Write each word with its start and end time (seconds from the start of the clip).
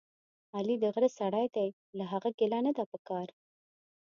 علي 0.57 0.75
دغره 0.85 1.09
سړی 1.19 1.45
دی، 1.55 1.67
له 1.97 2.03
هغه 2.11 2.29
ګیله 2.39 2.59
نه 2.65 2.71
ده 2.77 2.83
پکار. 2.91 3.27